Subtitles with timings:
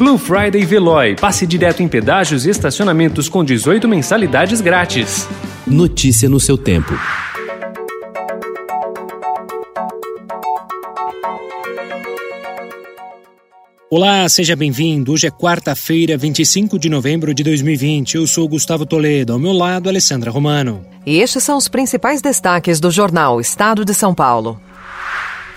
[0.00, 1.14] Blue Friday Veloy.
[1.14, 5.28] Passe direto em pedágios e estacionamentos com 18 mensalidades grátis.
[5.66, 6.94] Notícia no seu tempo.
[13.90, 15.12] Olá, seja bem-vindo.
[15.12, 18.14] Hoje é quarta-feira, 25 de novembro de 2020.
[18.14, 20.82] Eu sou Gustavo Toledo, ao meu lado, Alessandra Romano.
[21.04, 24.58] E estes são os principais destaques do jornal Estado de São Paulo.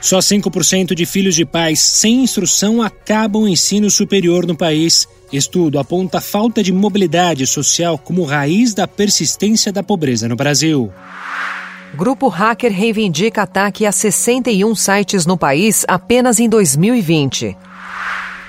[0.00, 5.08] Só 5% de filhos de pais sem instrução acabam o ensino superior no país.
[5.32, 10.92] Estudo aponta a falta de mobilidade social como raiz da persistência da pobreza no Brasil.
[11.94, 17.56] Grupo hacker reivindica ataque a 61 sites no país apenas em 2020.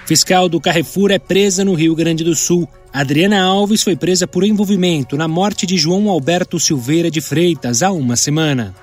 [0.06, 2.68] Fiscal do Carrefour é presa no Rio Grande do Sul.
[2.92, 7.92] Adriana Alves foi presa por envolvimento na morte de João Alberto Silveira de Freitas há
[7.92, 8.74] uma semana.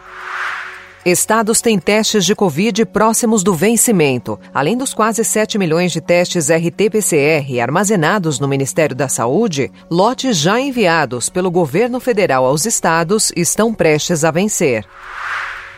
[1.07, 4.41] Estados têm testes de Covid próximos do vencimento.
[4.53, 10.61] Além dos quase 7 milhões de testes RT-PCR armazenados no Ministério da Saúde, lotes já
[10.61, 14.85] enviados pelo governo federal aos estados estão prestes a vencer.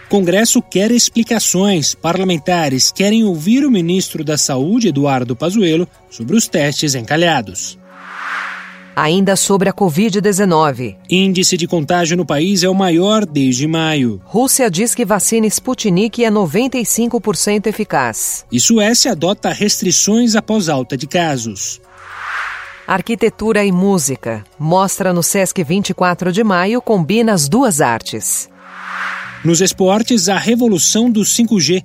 [0.08, 1.94] Congresso quer explicações.
[1.94, 7.78] Parlamentares querem ouvir o ministro da Saúde, Eduardo Pazuello, sobre os testes encalhados.
[9.00, 10.96] Ainda sobre a Covid-19.
[11.08, 14.20] Índice de contágio no país é o maior desde maio.
[14.24, 18.44] Rússia diz que vacina Sputnik é 95% eficaz.
[18.50, 21.80] E Suécia adota restrições após alta de casos.
[22.88, 24.44] Arquitetura e música.
[24.58, 28.50] Mostra no Sesc 24 de maio combina as duas artes.
[29.44, 31.84] Nos esportes, a revolução do 5G.